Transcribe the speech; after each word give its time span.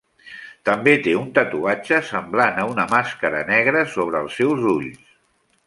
També 0.69 0.93
té 1.07 1.11
un 1.17 1.27
tatuatge 1.35 1.99
semblant 2.07 2.57
a 2.61 2.65
una 2.71 2.87
màscara 2.95 3.43
negra 3.53 3.85
sobre 3.97 4.25
els 4.25 4.41
seus 4.41 4.67
ulls. 4.75 5.01